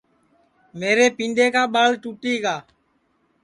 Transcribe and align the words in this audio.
میرے 0.79 1.05
پینڈؔے 1.17 1.47
کا 1.53 1.63
ٻاݪ 1.73 1.91
ٹُوٹی 2.01 2.33
گا 2.43 2.55